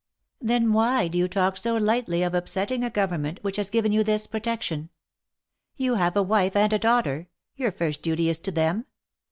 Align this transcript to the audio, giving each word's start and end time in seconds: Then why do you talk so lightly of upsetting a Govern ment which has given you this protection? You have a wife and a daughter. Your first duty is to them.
Then 0.41 0.73
why 0.73 1.07
do 1.09 1.19
you 1.19 1.27
talk 1.27 1.57
so 1.57 1.75
lightly 1.77 2.23
of 2.23 2.33
upsetting 2.33 2.83
a 2.83 2.89
Govern 2.89 3.21
ment 3.21 3.37
which 3.43 3.57
has 3.57 3.69
given 3.69 3.91
you 3.91 4.03
this 4.03 4.25
protection? 4.25 4.89
You 5.77 5.93
have 5.93 6.15
a 6.15 6.23
wife 6.23 6.55
and 6.55 6.73
a 6.73 6.79
daughter. 6.79 7.27
Your 7.55 7.71
first 7.71 8.01
duty 8.01 8.27
is 8.27 8.39
to 8.39 8.51
them. 8.51 8.87